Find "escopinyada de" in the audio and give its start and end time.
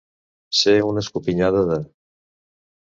1.05-1.81